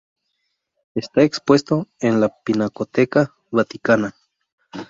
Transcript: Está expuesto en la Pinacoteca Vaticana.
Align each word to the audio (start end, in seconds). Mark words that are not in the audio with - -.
Está 0.95 1.21
expuesto 1.21 1.87
en 1.99 2.21
la 2.21 2.29
Pinacoteca 2.43 3.35
Vaticana. 3.51 4.15